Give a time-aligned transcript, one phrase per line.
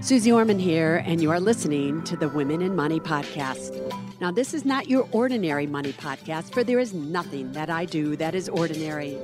[0.00, 3.78] Suze Orman here, and you are listening to the Women & Money podcast.
[4.20, 8.16] Now, this is not your ordinary money podcast, for there is nothing that I do
[8.16, 9.16] that is ordinary.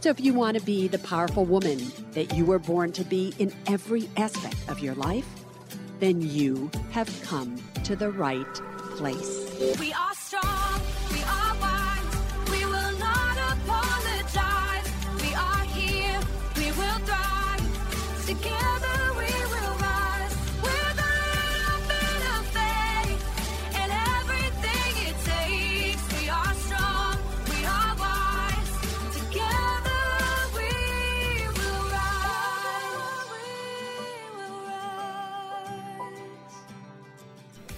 [0.00, 1.78] So, if you want to be the powerful woman
[2.14, 5.28] that you were born to be in every aspect of your life,
[6.00, 8.54] then you have come to the right
[8.96, 9.56] place.
[9.78, 10.13] We are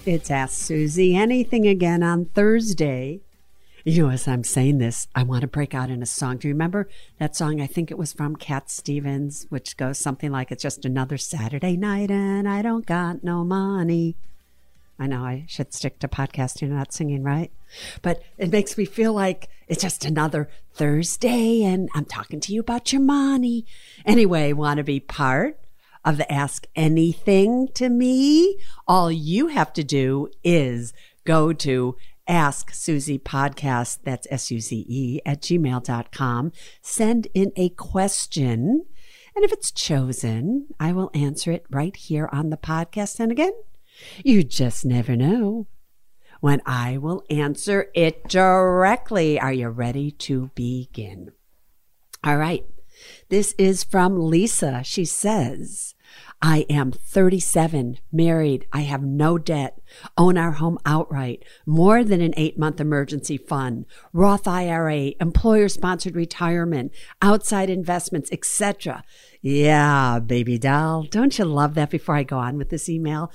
[0.07, 3.19] It's Ask Suze Anything again on Thursday.
[3.83, 6.37] You know, as I'm saying this, I want to break out in a song.
[6.37, 6.87] Do you remember
[7.19, 7.59] that song?
[7.59, 11.75] I think it was from Cat Stevens, which goes something like, It's just another Saturday
[11.75, 14.15] night and I don't got no money.
[14.97, 17.51] I know I should stick to podcasting not singing, right?
[18.01, 22.61] But it makes me feel like it's just another Thursday and I'm talking to you
[22.61, 23.65] about your money.
[24.05, 25.59] Anyway, want to be part
[26.07, 28.57] of the Ask Anything to Me?
[28.87, 30.93] All you have to do is
[31.25, 31.97] go to
[32.29, 36.53] Ask Suze Podcast, that's S U Z E, at gmail.com.
[36.81, 38.85] Send in a question.
[39.35, 43.19] And if it's chosen, I will answer it right here on the podcast.
[43.19, 43.53] And again,
[44.23, 45.67] you just never know
[46.39, 49.39] when I will answer it directly.
[49.41, 51.33] Are you ready to begin?
[52.23, 52.65] All right.
[53.29, 54.83] This is from Lisa.
[54.83, 55.93] She says,
[56.41, 58.67] I am 37, married.
[58.71, 59.79] I have no debt,
[60.17, 66.15] own our home outright, more than an eight month emergency fund, Roth IRA, employer sponsored
[66.15, 66.91] retirement,
[67.21, 69.03] outside investments, etc.
[69.41, 71.03] Yeah, baby doll.
[71.03, 73.31] Don't you love that before I go on with this email?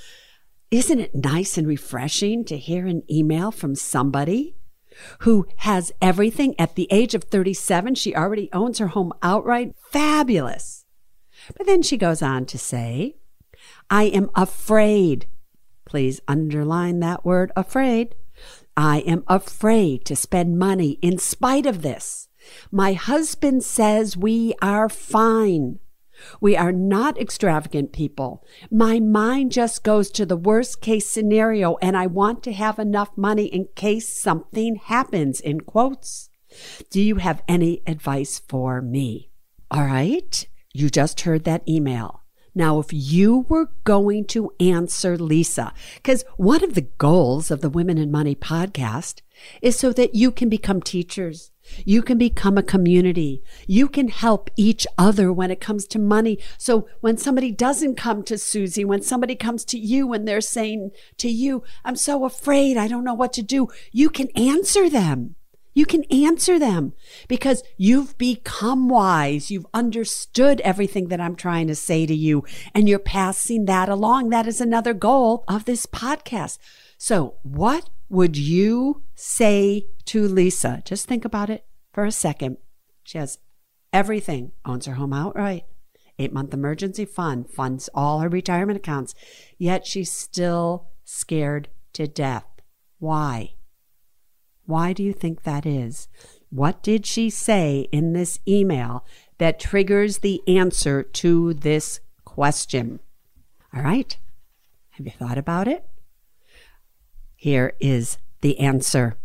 [0.71, 4.57] Isn't it nice and refreshing to hear an email from somebody
[5.21, 7.97] who has everything at the age of 37?
[7.97, 9.75] She already owns her home outright.
[9.91, 10.82] Fabulous.
[11.57, 13.17] But then she goes on to say,
[13.91, 15.27] I am afraid.
[15.85, 18.15] Please underline that word afraid.
[18.77, 22.29] I am afraid to spend money in spite of this.
[22.71, 25.79] My husband says we are fine.
[26.41, 28.45] We are not extravagant people.
[28.71, 33.11] My mind just goes to the worst case scenario and I want to have enough
[33.17, 36.31] money in case something happens in quotes.
[36.91, 39.31] Do you have any advice for me?
[39.71, 40.47] All right.
[40.75, 42.23] You just heard that email.
[42.55, 47.71] Now, if you were going to answer Lisa, because one of the goals of the
[47.71, 49.23] Women & Money podcast
[49.63, 51.51] is so that you can become teachers.
[51.85, 53.43] You can become a community.
[53.67, 56.39] You can help each other when it comes to money.
[56.59, 60.91] So when somebody doesn't come to Suze, when somebody comes to you and they're saying
[61.19, 65.37] to you, I'm so afraid, I don't know what to do, you can answer them.
[65.75, 66.93] You can answer them
[67.29, 69.51] because you've become wise.
[69.51, 72.45] You've understood everything that I'm trying to say to you
[72.75, 74.31] and you're passing that along.
[74.31, 76.59] That is another goal of this podcast.
[76.99, 80.83] So what would you say to Lisa?
[80.85, 82.59] Just think about it for a second.
[83.03, 83.39] She has
[83.93, 85.65] everything, owns her home outright,
[86.19, 89.15] eight month emergency fund, funds all her retirement accounts,
[89.59, 92.47] yet she's still scared to death.
[92.99, 93.55] Why?
[94.67, 96.09] Why do you think that is?
[96.51, 99.05] What did she say in this email
[99.39, 103.01] that triggers the answer to this question?
[103.75, 104.17] All right.
[104.91, 105.89] Have you thought about it?
[107.35, 109.17] Here is the answer.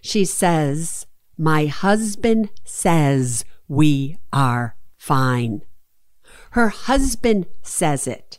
[0.00, 5.62] She says, My husband says we are fine.
[6.50, 8.38] Her husband says it.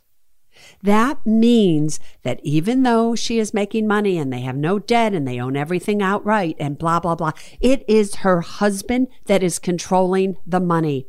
[0.83, 5.25] That means that even though she is making money and they have no debt and
[5.25, 7.31] they own everything outright and blah, blah, blah,
[7.61, 11.07] it is her husband that is controlling the money.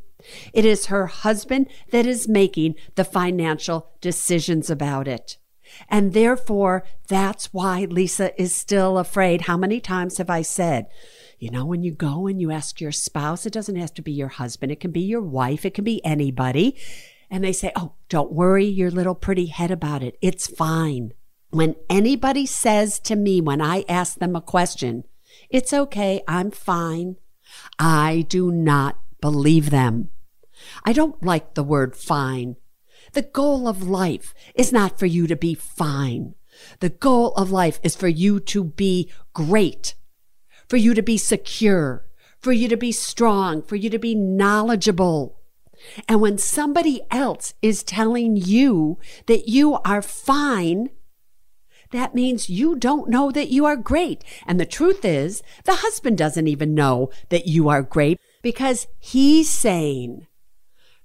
[0.52, 5.38] It is her husband that is making the financial decisions about it.
[5.88, 9.42] And therefore, that's why Lisa is still afraid.
[9.42, 10.86] How many times have I said,
[11.40, 14.12] You know, when you go and you ask your spouse, it doesn't have to be
[14.12, 16.76] your husband, it can be your wife, it can be anybody.
[17.34, 20.16] And they say, Oh, don't worry your little pretty head about it.
[20.22, 21.14] It's fine.
[21.50, 25.02] When anybody says to me, when I ask them a question,
[25.50, 27.16] it's okay, I'm fine,
[27.76, 30.10] I do not believe them.
[30.84, 32.54] I don't like the word fine.
[33.14, 36.36] The goal of life is not for you to be fine.
[36.78, 39.96] The goal of life is for you to be great,
[40.68, 42.06] for you to be secure,
[42.38, 45.40] for you to be strong, for you to be knowledgeable.
[46.08, 50.90] And when somebody else is telling you that you are fine,
[51.90, 54.24] that means you don't know that you are great.
[54.46, 59.48] And the truth is, the husband doesn't even know that you are great because he's
[59.48, 60.26] saying,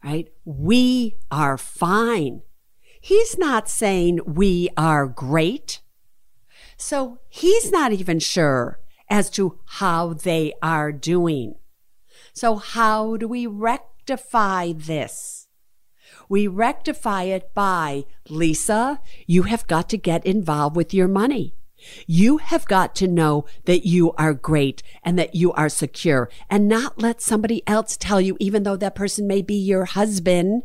[0.04, 0.30] right?
[0.46, 2.42] We are fine.
[3.02, 5.80] He's not saying we are great.
[6.76, 8.80] So he's not even sure
[9.10, 11.56] as to how they are doing.
[12.34, 13.48] So how do we
[14.10, 15.48] rectify this?
[16.28, 21.54] We rectify it by, Lisa, you have got to get involved with your money.
[22.08, 26.68] You have got to know that you are great and that you are secure and
[26.68, 30.64] not let somebody else tell you, even though that person may be your husband,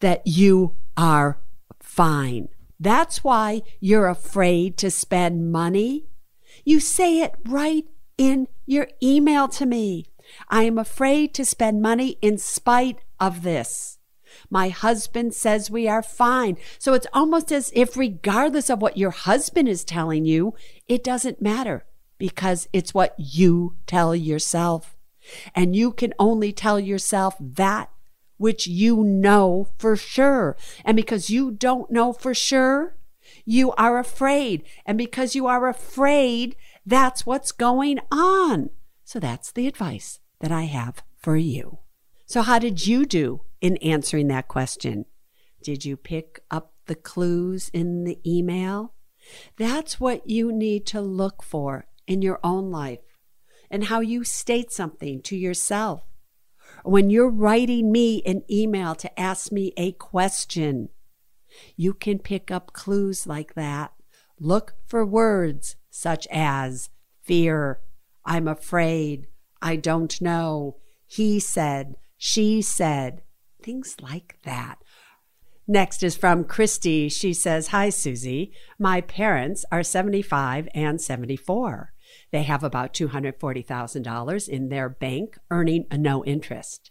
[0.00, 1.38] that you are
[1.78, 2.48] fine.
[2.80, 6.06] That's why you're afraid to spend money.
[6.64, 7.84] You say it right
[8.16, 10.06] in your email to me.
[10.48, 13.98] I am afraid to spend money in spite of this.
[14.50, 16.56] My husband says we are fine.
[16.78, 20.54] So it's almost as if, regardless of what your husband is telling you,
[20.86, 21.84] it doesn't matter
[22.18, 24.96] because it's what you tell yourself.
[25.54, 27.90] And you can only tell yourself that
[28.36, 30.56] which you know for sure.
[30.84, 32.96] And because you don't know for sure,
[33.44, 34.62] you are afraid.
[34.86, 38.70] And because you are afraid, that's what's going on.
[39.08, 41.78] So that's the advice that I have for you.
[42.26, 45.06] So, how did you do in answering that question?
[45.62, 48.92] Did you pick up the clues in the email?
[49.56, 52.98] That's what you need to look for in your own life
[53.70, 56.02] and how you state something to yourself.
[56.84, 60.90] When you're writing me an email to ask me a question,
[61.76, 63.94] you can pick up clues like that.
[64.38, 66.90] Look for words such as
[67.22, 67.80] fear,
[68.28, 69.26] I'm afraid,
[69.62, 70.76] I don't know,
[71.06, 73.22] he said, she said,
[73.62, 74.76] things like that.
[75.66, 77.10] Next is from Kristie.
[77.10, 78.48] She says, Hi, Suze.
[78.78, 81.94] My parents are 75 and 74.
[82.30, 86.90] They have about $240,000 in their bank, earning no interest.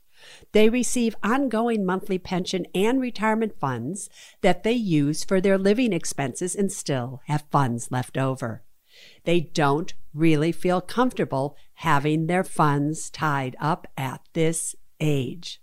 [0.54, 4.10] They receive ongoing monthly pension and retirement funds
[4.42, 8.64] that they use for their living expenses and still have funds left over.
[9.26, 15.62] They don't really feel comfortable having their funds tied up at this age.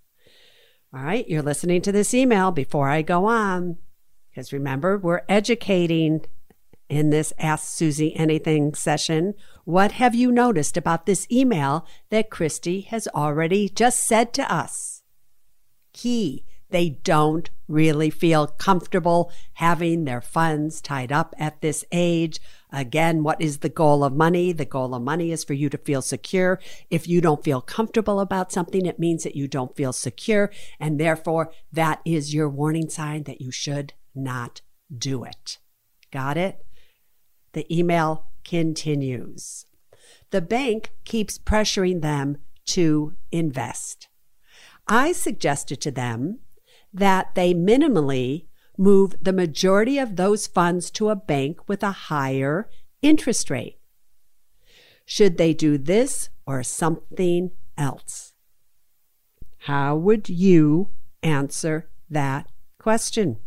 [0.94, 3.78] All right, you're listening to this email before I go on,
[4.30, 6.24] because remember, we're educating
[6.88, 9.34] in this Ask Suze Anything session.
[9.64, 15.02] What have you noticed about this email that Kristie has already just said to us?
[15.92, 16.44] Key
[16.74, 22.40] they don't really feel comfortable having their funds tied up at this age.
[22.72, 24.50] Again, what is the goal of money?
[24.52, 26.58] The goal of money is for you to feel secure.
[26.90, 30.50] If you don't feel comfortable about something, it means that you don't feel secure.
[30.80, 34.60] And therefore, that is your warning sign that you should not
[34.92, 35.58] do it.
[36.10, 36.66] Got it?
[37.52, 39.64] The email continues.
[40.32, 44.08] The bank keeps pressuring them to invest.
[44.88, 46.40] I suggested to them
[46.94, 48.46] that they minimally
[48.78, 52.70] move the majority of those funds to a bank with a higher
[53.02, 53.78] interest rate.
[55.04, 58.32] Should they do this or something else?
[59.58, 60.90] How would you
[61.22, 63.38] answer that question?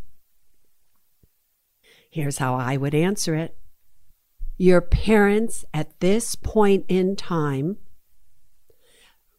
[2.09, 3.57] Here's how I would answer it.
[4.57, 7.77] Your parents at this point in time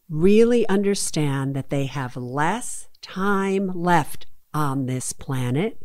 [0.09, 5.81] really understand that they have less time left on this planet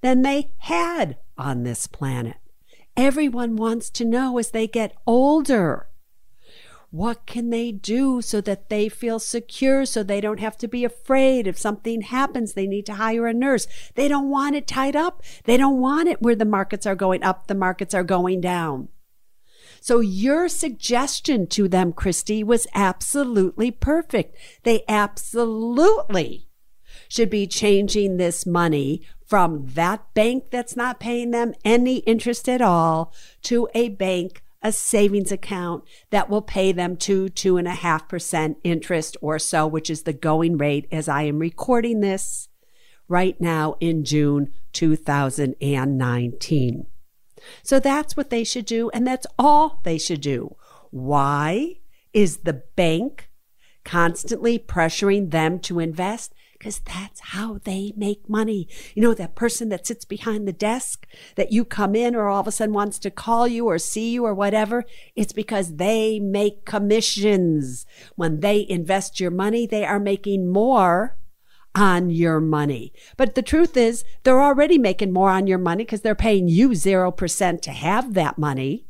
[0.00, 2.36] than they had on this planet.
[2.96, 5.88] Everyone wants to know as they get older
[6.90, 10.84] what can they do so that they feel secure so they don't have to be
[10.84, 13.66] afraid if something happens they need to hire a nurse.
[13.94, 15.22] They don't want it tied up.
[15.44, 18.88] They don't want it where the markets are going up the markets are going down.
[19.80, 24.36] So your suggestion to them Kristie was absolutely perfect.
[24.62, 26.45] They absolutely
[27.08, 32.62] should be changing this money from that bank that's not paying them any interest at
[32.62, 37.72] all to a bank, a savings account that will pay them two, two and a
[37.72, 42.48] half percent interest or so, which is the going rate as I am recording this
[43.08, 46.86] right now in June 2019.
[47.62, 50.56] So that's what they should do, and that's all they should do.
[50.90, 51.78] Why
[52.12, 53.30] is the bank
[53.84, 56.34] constantly pressuring them to invest?
[56.58, 58.68] Because that's how they make money.
[58.94, 62.40] You know, that person that sits behind the desk that you come in or all
[62.40, 64.84] of a sudden wants to call you or see you or whatever,
[65.14, 67.86] it's because they make commissions.
[68.14, 71.16] When they invest your money, they are making more
[71.74, 72.92] on your money.
[73.16, 76.70] But the truth is, they're already making more on your money because they're paying you
[76.70, 78.86] 0% to have that money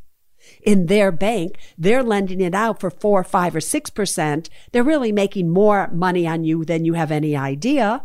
[0.62, 1.58] in their bank.
[1.78, 4.48] They're lending it out for four, five, or 6%.
[4.72, 8.04] They're really making more money on you than you have any idea.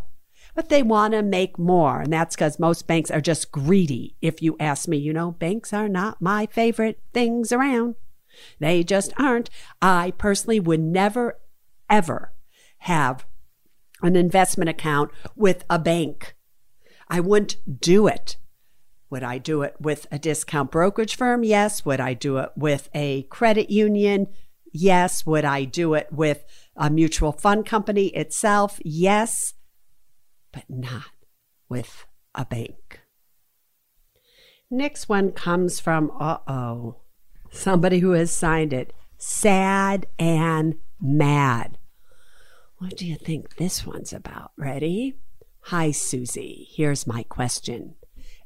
[0.54, 2.02] But they want to make more.
[2.02, 4.16] And that's because most banks are just greedy.
[4.22, 7.96] If you ask me, you know, banks are not my favorite things around.
[8.60, 9.50] They just aren't.
[9.82, 11.40] I personally would never,
[11.90, 12.34] ever
[12.80, 13.26] have
[14.02, 16.36] an investment account with a bank.
[17.08, 18.38] I wouldn't do it.
[19.12, 21.44] Would I do it with a discount brokerage firm?
[21.44, 21.86] Yes.
[21.86, 24.28] Would I do it with a credit union?
[24.72, 25.26] Yes.
[25.26, 26.46] Would I do it with
[26.78, 28.80] a mutual fund company itself?
[28.86, 29.54] Yes.
[30.54, 31.12] But not
[31.68, 33.02] with a bank.
[34.70, 37.02] Next one comes from, uh oh,
[37.52, 38.94] somebody who has signed it.
[39.18, 41.78] Sad and mad.
[42.78, 44.54] What do you think this one's about?
[44.58, 45.18] Ready?
[45.66, 46.38] Hi, Suze.
[46.76, 47.96] Here's my question.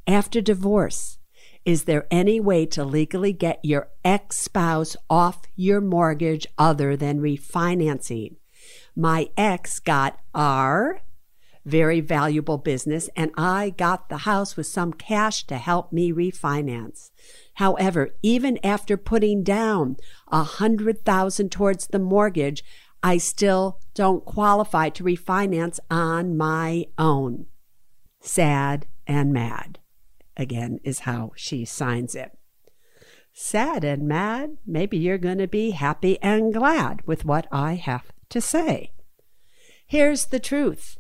[0.08, 1.18] After divorce,
[1.66, 7.20] is there any way to legally get your ex spouse off your mortgage other than
[7.20, 8.36] refinancing?
[8.96, 11.02] My ex got our
[11.66, 17.10] very valuable business, and I got the house with some cash to help me refinance.
[17.56, 19.98] However, even after putting down
[20.28, 22.64] a hundred thousand towards the mortgage,
[23.02, 27.48] I still don't qualify to refinance on my own.
[28.22, 29.80] Sad and mad,
[30.38, 32.38] again, is how she signs it.
[33.34, 38.12] Sad and mad, maybe you're going to be happy and glad with what I have
[38.30, 38.94] to say.
[39.86, 40.98] Here's the truth.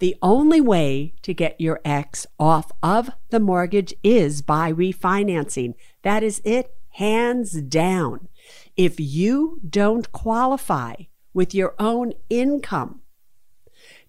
[0.00, 5.74] The only way to get your ex off of the mortgage is by refinancing.
[6.02, 8.28] That is it, hands down.
[8.76, 10.94] If you don't qualify
[11.32, 13.00] with your own income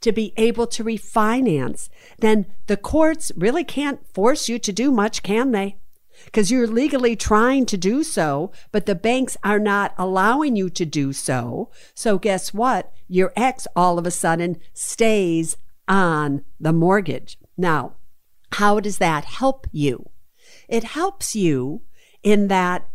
[0.01, 1.89] to be able to refinance,
[2.20, 5.77] then the courts really can't force you to do much, can they?
[6.25, 10.86] Because you're legally trying to do so, but the banks are not allowing you to
[10.86, 11.70] do so.
[11.94, 12.91] So, guess what?
[13.08, 17.38] Your ex all of a sudden stays on the mortgage.
[17.58, 17.96] Now,
[18.53, 20.10] how does that help you?
[20.68, 21.82] It helps you
[22.22, 22.88] in that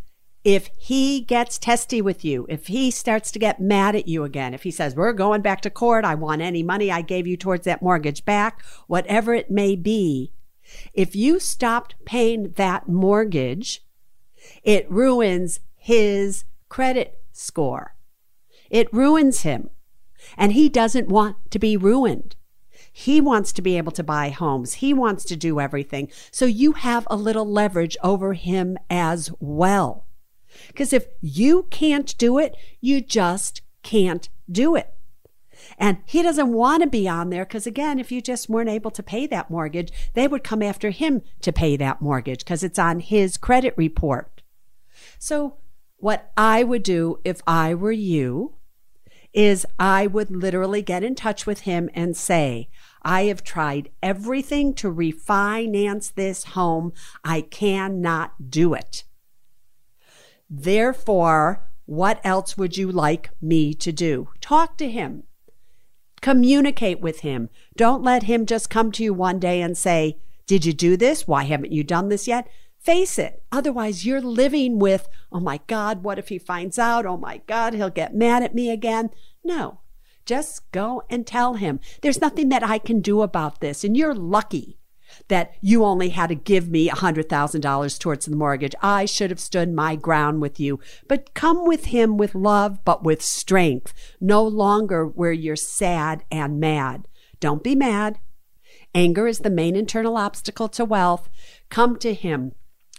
[0.44, 4.52] if he gets testy with you, if he starts to get mad at you again,
[4.52, 7.36] if he says, We're going back to court, I want any money I gave you
[7.36, 10.32] towards that mortgage back, whatever it may be,
[10.92, 13.84] if you stopped paying that mortgage,
[14.62, 17.94] it ruins his credit score.
[18.70, 19.70] It ruins him.
[20.36, 22.36] And he doesn't want to be ruined.
[22.90, 24.74] He wants to be able to buy homes.
[24.74, 26.10] He wants to do everything.
[26.30, 30.06] So you have a little leverage over him as well.
[30.68, 34.94] Because if you can't do it, you just can't do it.
[35.78, 38.90] And he doesn't want to be on there because, again, if you just weren't able
[38.90, 42.78] to pay that mortgage, they would come after him to pay that mortgage because it's
[42.78, 44.42] on his credit report.
[45.18, 45.56] So,
[45.96, 48.56] what I would do if I were you
[49.32, 52.68] is I would literally get in touch with him and say,
[53.02, 56.92] I have tried everything to refinance this home.
[57.24, 59.04] I cannot do it.
[60.56, 64.28] Therefore, what else would you like me to do?
[64.40, 65.24] Talk to him.
[66.20, 67.50] Communicate with him.
[67.76, 71.26] Don't let him just come to you one day and say, Did you do this?
[71.26, 72.48] Why haven't you done this yet?
[72.78, 73.42] Face it.
[73.50, 77.04] Otherwise, you're living with, Oh my God, what if he finds out?
[77.04, 79.10] Oh my God, he'll get mad at me again.
[79.42, 79.80] No,
[80.24, 83.82] just go and tell him there's nothing that I can do about this.
[83.82, 84.78] And you're lucky
[85.28, 88.74] that you only had to give me $100,000 towards the mortgage.
[88.82, 90.80] I should have stood my ground with you.
[91.08, 96.60] But come with him with love, but with strength, no longer where you're sad and
[96.60, 97.08] mad.
[97.40, 98.18] Don't be mad.
[98.94, 101.28] Anger is the main internal obstacle to wealth.
[101.68, 102.52] Come to him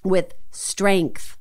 [0.03, 1.38] with strength.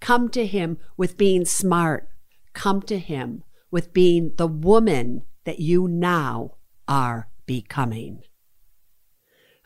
[0.00, 2.08] Come to him with being smart.
[2.52, 6.56] Come to him with being the woman that you now
[6.88, 8.22] are becoming.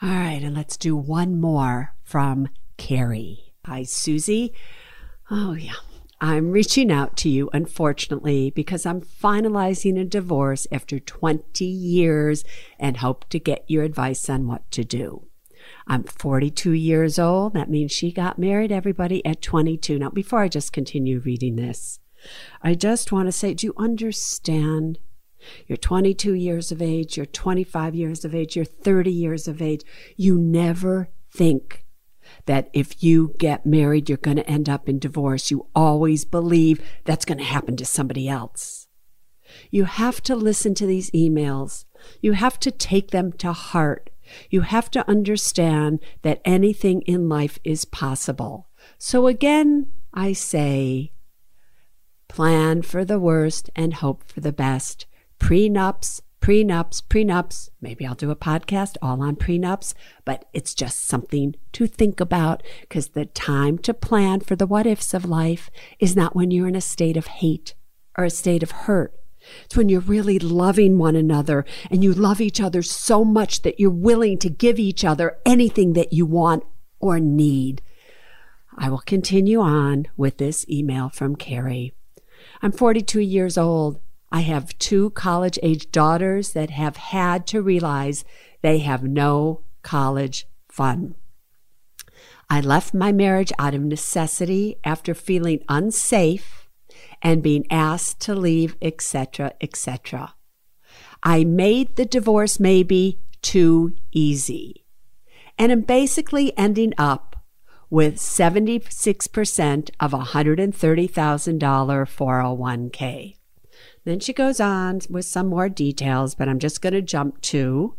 [0.04, 3.54] All right, and let's do one more from Carrie.
[3.64, 4.50] Hi, Suze.
[5.30, 5.72] Oh, yeah.
[6.20, 12.44] I'm reaching out to you, unfortunately, because I'm finalizing a divorce after 20 years
[12.78, 15.26] and hope to get your advice on what to do.
[15.86, 17.54] I'm 42 years old.
[17.54, 20.00] That means she got married, everybody, at 22.
[20.00, 21.98] Now, before I just continue reading this,
[22.60, 24.98] I just want to say, do you understand?
[25.66, 29.82] You're 22 years of age, you're 25 years of age, you're 30 years of age.
[30.16, 31.84] You never think
[32.46, 35.50] that if you get married, you're going to end up in divorce.
[35.50, 38.88] You always believe that's going to happen to somebody else.
[39.70, 41.84] You have to listen to these emails.
[42.20, 44.10] You have to take them to heart.
[44.50, 48.68] You have to understand that anything in life is possible.
[48.98, 51.12] So again, I say,
[52.28, 55.06] plan for the worst and hope for the best.
[55.44, 57.68] Prenups, prenups, prenups.
[57.78, 59.92] Maybe I'll do a podcast all on prenups,
[60.24, 64.86] but it's just something to think about because the time to plan for the what
[64.86, 67.74] ifs of life is not when you're in a state of hate
[68.16, 69.12] or a state of hurt.
[69.66, 73.78] It's when you're really loving one another and you love each other so much that
[73.78, 76.64] you're willing to give each other anything that you want
[77.00, 77.82] or need.
[78.78, 81.92] I will continue on with this email from Carrie.
[82.62, 84.00] I'm 42 years old.
[84.30, 88.24] I have two college age daughters that have had to realize
[88.62, 91.14] they have no college fund.
[92.50, 96.68] I left my marriage out of necessity after feeling unsafe
[97.22, 100.34] and being asked to leave, etc., etc.
[101.22, 104.84] I made the divorce maybe too easy
[105.58, 107.36] and am basically ending up
[107.90, 110.74] with 76% of a $130,000
[111.60, 113.36] 401k.
[114.04, 117.94] Then she goes on with some more details, but I'm just going to jump to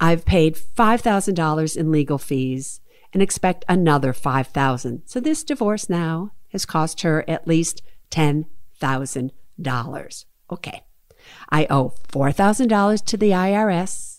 [0.00, 2.80] I've paid $5,000 in legal fees
[3.12, 10.24] and expect another 5000 So this divorce now has cost her at least $10,000.
[10.50, 10.82] Okay.
[11.50, 14.13] I owe $4,000 to the IRS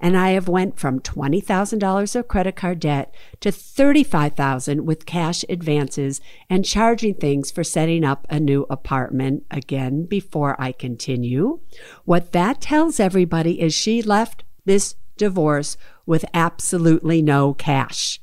[0.00, 6.20] and I have went from $20,000 of credit card debt to 35,000 with cash advances
[6.48, 11.60] and charging things for setting up a new apartment again before I continue.
[12.04, 18.20] What that tells everybody is she left this divorce with absolutely no cash.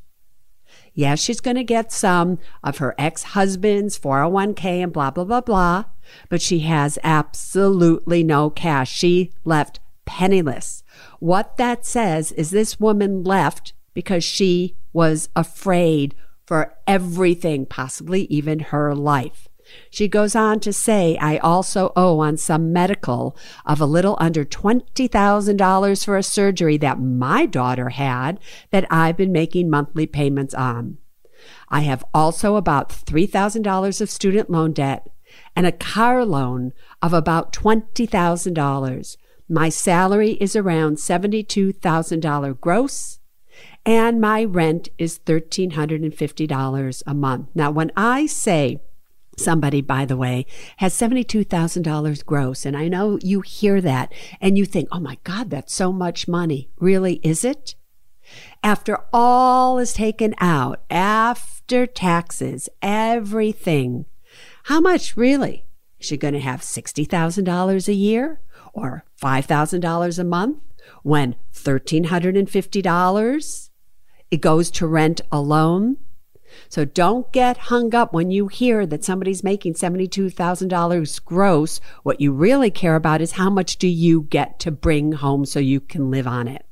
[0.96, 5.84] Yeah, she's going to get some of her ex-husband's 401k and blah, blah, blah, blah,
[6.28, 8.92] but she has absolutely no cash.
[8.92, 9.80] She left
[10.18, 10.84] penniless.
[11.20, 18.60] What that says is this woman left because she was afraid for everything, possibly even
[18.60, 19.48] her life.
[19.92, 24.44] She goes on to say, I also owe on some medical of a little under
[24.44, 28.40] $20,000 for a surgery that my daughter had
[28.72, 30.98] that I've been making monthly payments on.
[31.70, 35.10] I have also about $3,000 of student loan debt
[35.56, 39.18] and a car loan of about $20,000.
[39.50, 43.20] My salary is around $72,000 gross
[43.86, 47.48] and my rent is $1,350 a month.
[47.56, 48.82] Now, when I say
[49.38, 50.46] somebody, by the way,
[50.78, 55.50] has $72,000 gross, and I know you hear that and you think, oh my God,
[55.50, 56.70] that's so much money.
[56.80, 57.76] Really, is it?
[58.62, 64.06] After all is taken out, after taxes, everything,
[64.64, 65.67] how much really?
[66.00, 68.42] Is she going to have $60,000 a year
[68.74, 70.58] or $5,000 a month
[71.04, 73.70] when $1,350
[74.30, 75.98] it goes to rent alone?
[76.70, 81.80] So don't get hung up when you hear that somebody's making $72,000 gross.
[82.04, 85.60] What you really care about is how much do you get to bring home so
[85.60, 86.66] you can live on it.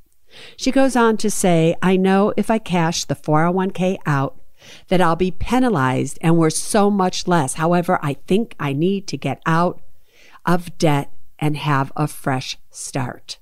[0.57, 4.37] She goes on to say, I know if I cash the 401k out,
[4.87, 7.55] that I'll be penalized and worth so much less.
[7.55, 9.81] However, I think I need to get out
[10.45, 13.39] of debt and have a fresh start.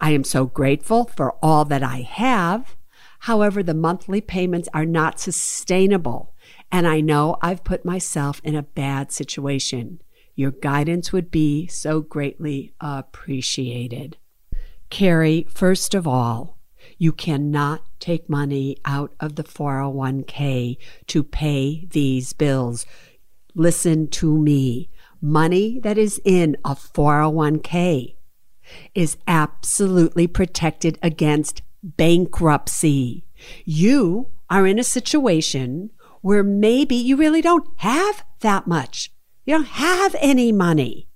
[0.00, 2.76] I am so grateful for all that I have.
[3.20, 6.34] However, the monthly payments are not sustainable,
[6.72, 10.00] and I know I've put myself in a bad situation.
[10.34, 14.16] Your guidance would be so greatly appreciated.
[14.90, 16.58] Carrie, first of all,
[17.02, 20.76] you cannot take money out of the 401k
[21.08, 22.86] to pay these bills.
[23.56, 24.88] Listen to me.
[25.20, 28.14] Money that is in a 401k
[28.94, 33.24] is absolutely protected against bankruptcy.
[33.64, 39.12] You are in a situation where maybe you really don't have that much.
[39.44, 41.08] You don't have any money.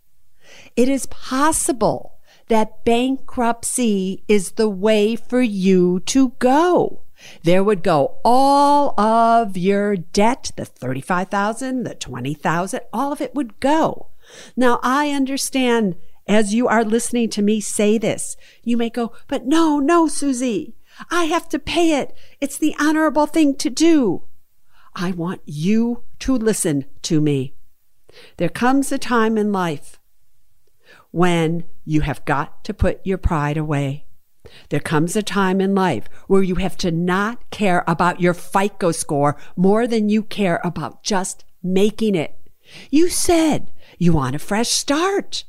[0.75, 2.16] It is possible
[2.49, 7.03] that bankruptcy is the way for you to go.
[7.43, 13.59] There would go all of your debt, the 35,000, the 20,000, all of it would
[13.61, 14.09] go.
[14.57, 19.47] Now I understand as you are listening to me say this, you may go, but
[19.47, 20.73] no, no, Suze,
[21.11, 22.15] I have to pay it.
[22.41, 24.25] It's the honorable thing to do.
[24.95, 27.55] I want you to listen to me.
[28.39, 30.01] There comes a time in life
[31.11, 34.07] when you have got to put your pride away.
[34.69, 38.93] There comes a time in life where you have to not care about your FICO
[38.93, 42.39] score more than you care about just making it.
[42.91, 45.45] You said you want a fresh start.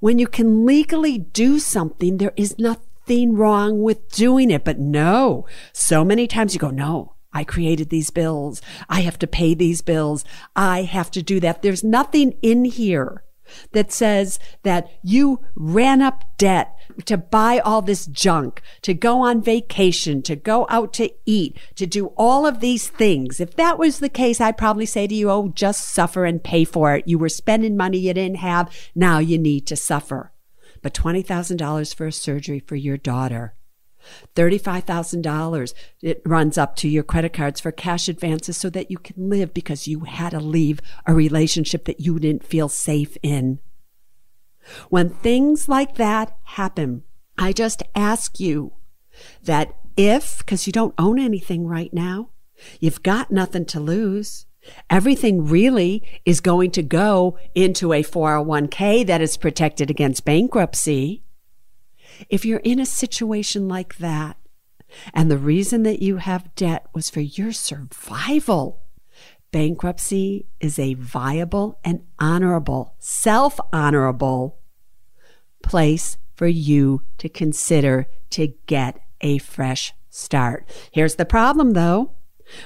[0.00, 4.64] When you can legally do something, there is nothing wrong with doing it.
[4.64, 8.62] But no, so many times you go, no, I created these bills.
[8.88, 10.24] I have to pay these bills.
[10.56, 11.62] I have to do that.
[11.62, 13.24] There's nothing in here
[13.72, 19.42] that says that you ran up debt to buy all this junk, to go on
[19.42, 23.40] vacation, to go out to eat, to do all of these things.
[23.40, 26.64] If that was the case, I'd probably say to you, oh, just suffer and pay
[26.64, 27.06] for it.
[27.06, 28.74] You were spending money you didn't have.
[28.94, 30.32] Now you need to suffer.
[30.82, 33.54] But $20,000 for a surgery for your daughter.
[34.34, 39.28] $35,000 it runs up to your credit cards for cash advances so that you can
[39.28, 43.58] live because you had to leave a relationship that you didn't feel safe in.
[44.88, 47.02] When things like that happen,
[47.38, 48.72] I just ask you
[49.42, 52.30] that if, because you don't own anything right now,
[52.78, 54.46] you've got nothing to lose.
[54.88, 61.22] Everything really is going to go into a 401k that is protected against bankruptcy.
[62.28, 64.36] If you're in a situation like that,
[65.14, 68.82] and the reason that you have debt was for your survival,
[69.52, 74.58] bankruptcy is a viable and honorable, self honorable
[75.62, 80.68] place for you to consider to get a fresh start.
[80.90, 82.12] Here's the problem though.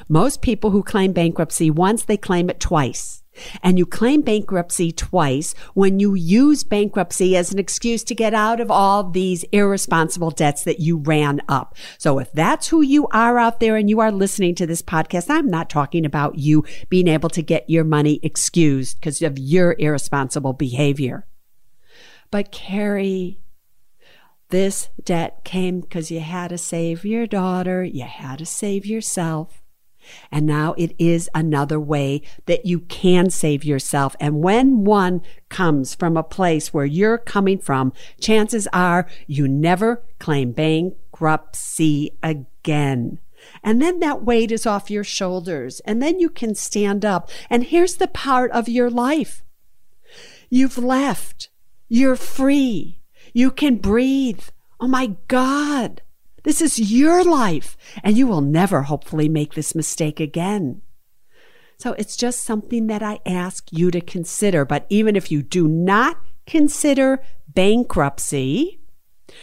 [0.08, 3.23] Most people who claim bankruptcy once, they claim it twice.
[3.62, 8.60] And you claim bankruptcy twice when you use bankruptcy as an excuse to get out
[8.60, 11.76] of all these irresponsible debts that you ran up.
[11.98, 15.30] So if that's who you are out there and you are listening to this podcast,
[15.30, 19.74] I'm not talking about you being able to get your money excused because of your
[19.78, 21.26] irresponsible behavior.
[22.30, 23.40] But Carrie,
[24.50, 29.63] this debt came because you had to save your daughter, you had to save yourself.
[30.30, 34.16] And now it is another way that you can save yourself.
[34.20, 40.02] And when one comes from a place where you're coming from, chances are you never
[40.18, 43.18] claim bankruptcy again.
[43.62, 45.80] And then that weight is off your shoulders.
[45.80, 47.30] And then you can stand up.
[47.50, 49.42] And here's the part of your life.
[50.50, 51.50] You've left.
[51.88, 53.00] You're free.
[53.32, 54.44] You can breathe.
[54.80, 56.02] Oh my God.
[56.44, 60.82] This is your life, and you will never hopefully make this mistake again.
[61.78, 64.64] So it's just something that I ask you to consider.
[64.64, 68.78] But even if you do not consider bankruptcy,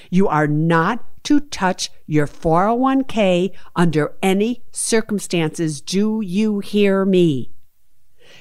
[0.10, 5.82] you are not to touch your 401k under any circumstances.
[5.82, 7.52] Do you hear me?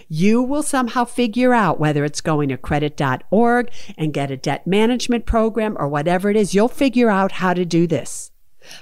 [0.09, 5.25] You will somehow figure out whether it's going to credit.org and get a debt management
[5.25, 6.55] program or whatever it is.
[6.55, 8.30] You'll figure out how to do this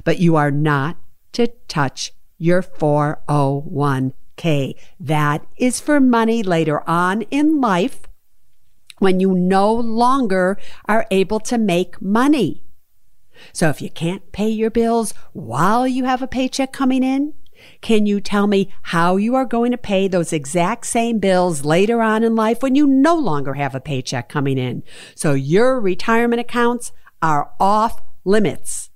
[0.04, 0.96] but you are not
[1.32, 4.74] to touch your 401k.
[5.00, 8.02] That is for money later on in life
[8.98, 12.64] when you no longer are able to make money.
[13.52, 17.34] So if you can't pay your bills while you have a paycheck coming in,
[17.80, 22.02] can you tell me how you are going to pay those exact same bills later
[22.02, 24.82] on in life when you no longer have a paycheck coming in?
[25.14, 28.87] So your retirement accounts are off limits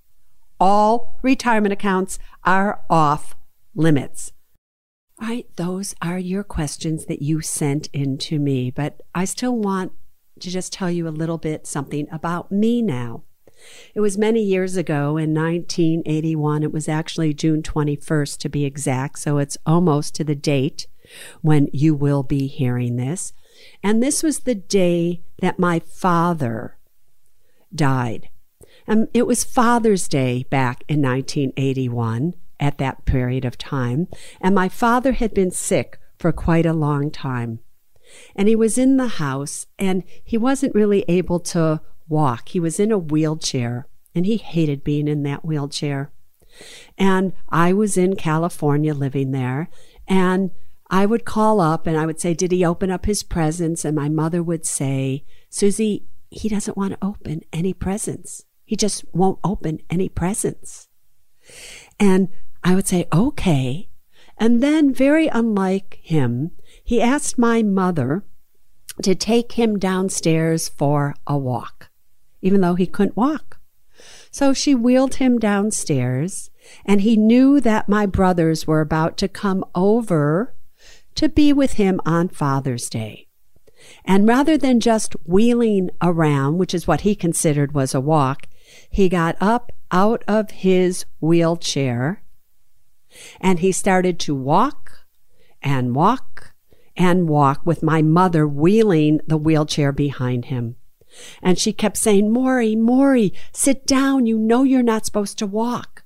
[0.62, 3.34] all retirement accounts are off
[3.74, 4.30] limits.
[5.20, 9.56] All right, those are your questions that you sent in to me, but I still
[9.56, 9.90] want
[10.38, 13.24] to just tell you a little bit something about me now.
[13.92, 16.62] It was many years ago in 1981.
[16.62, 20.86] It was actually June 21st to be exact, so it's almost to the date
[21.40, 23.32] when you will be hearing this.
[23.82, 26.78] And this was the day that my father
[27.74, 28.28] died.
[28.88, 34.08] Um, it was Father's Day back in 1981 at that period of time,
[34.40, 37.60] and my father had been sick for quite a long time.
[38.36, 42.50] And he was in the house and he wasn't really able to walk.
[42.50, 46.12] He was in a wheelchair and he hated being in that wheelchair.
[46.98, 49.68] And I was in California living there
[50.06, 50.50] and
[50.90, 53.84] I would call up and I would say, Did he open up his presents?
[53.84, 58.44] And my mother would say, Suze, he doesn't want to open any presents.
[58.72, 60.88] He just won't open any presents.
[62.00, 62.30] And
[62.64, 63.90] I would say, okay.
[64.38, 68.24] And then, very unlike him, he asked my mother
[69.02, 71.90] to take him downstairs for a walk,
[72.40, 73.60] even though he couldn't walk.
[74.30, 76.48] So she wheeled him downstairs,
[76.86, 80.54] and he knew that my brothers were about to come over
[81.16, 83.26] to be with him on Father's Day.
[84.06, 88.46] And rather than just wheeling around, which is what he considered was a walk,
[88.92, 92.22] he got up out of his wheelchair
[93.40, 95.06] and he started to walk
[95.62, 96.54] and walk
[96.96, 100.76] and walk with my mother wheeling the wheelchair behind him.
[101.42, 104.26] And she kept saying, Maury, Maury, sit down.
[104.26, 106.04] You know you're not supposed to walk.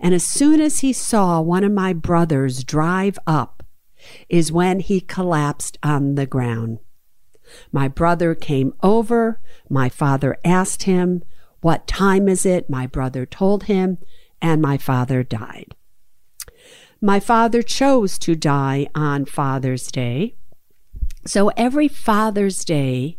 [0.00, 3.62] And as soon as he saw one of my brothers drive up,
[4.28, 6.78] is when he collapsed on the ground.
[7.72, 9.40] My brother came over.
[9.68, 11.22] My father asked him,
[11.60, 12.70] What time is it?
[12.70, 13.98] My brother told him,
[14.40, 15.74] and my father died.
[17.00, 20.34] My father chose to die on Father's Day.
[21.26, 23.18] So every Father's Day,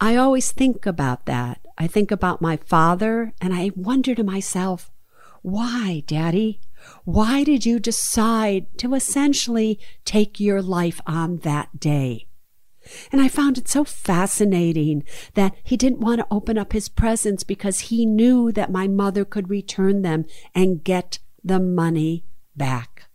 [0.00, 1.60] I always think about that.
[1.78, 4.90] I think about my father and I wonder to myself,
[5.42, 6.60] why, Daddy?
[7.04, 12.26] Why did you decide to essentially take your life on that day?
[13.12, 17.44] And I found it so fascinating that he didn't want to open up his presents
[17.44, 22.24] because he knew that my mother could return them and get the money
[22.56, 23.08] back.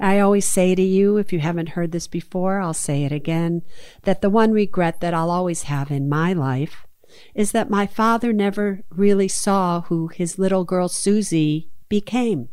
[0.00, 3.62] I always say to you, if you haven't heard this before, I'll say it again,
[4.02, 6.86] that the one regret that I'll always have in my life
[7.34, 12.48] is that my father never really saw who his little girl Suze became.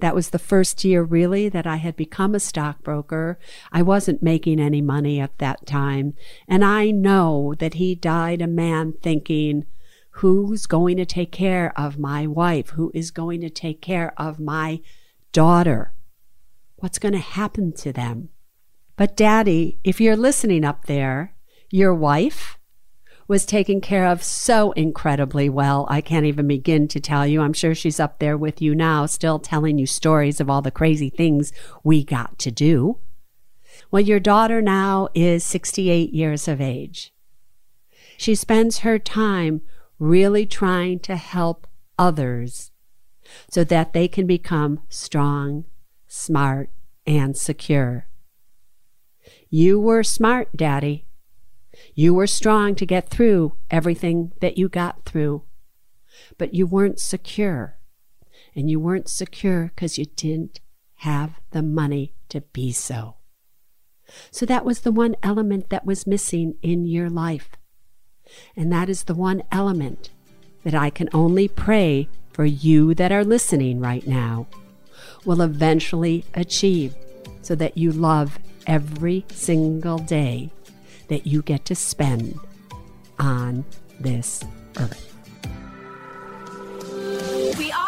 [0.00, 3.38] That was the first year, really, that I had become a stockbroker.
[3.72, 6.14] I wasn't making any money at that time.
[6.46, 9.66] And I know that he died a man thinking,
[10.10, 12.70] who's going to take care of my wife?
[12.70, 14.80] Who is going to take care of my
[15.32, 15.94] daughter?
[16.76, 18.30] What's going to happen to them?
[18.96, 21.34] But, Daddy, if you're listening up there,
[21.70, 22.57] your wife,
[23.28, 25.86] was taken care of so incredibly well.
[25.90, 27.42] I can't even begin to tell you.
[27.42, 30.70] I'm sure she's up there with you now, still telling you stories of all the
[30.70, 31.52] crazy things
[31.84, 32.98] we got to do.
[33.90, 37.12] Well, your daughter now is 68 years of age.
[38.16, 39.60] She spends her time
[39.98, 41.66] really trying to help
[41.98, 42.70] others
[43.50, 45.64] so that they can become strong,
[46.06, 46.70] smart,
[47.06, 48.08] and secure.
[49.50, 51.07] You were smart, Daddy.
[51.94, 55.44] You were strong to get through everything that you got through,
[56.36, 57.78] but you weren't secure.
[58.54, 60.60] And you weren't secure because you didn't
[60.96, 63.16] have the money to be so.
[64.30, 67.50] So that was the one element that was missing in your life.
[68.56, 70.10] And that is the one element
[70.64, 74.46] that I can only pray for you that are listening right now
[75.24, 76.94] will eventually achieve
[77.42, 80.50] so that you love every single day
[81.08, 82.38] that you get to spend
[83.18, 83.64] on
[84.00, 84.42] this
[84.78, 85.04] earth.
[87.58, 87.87] We are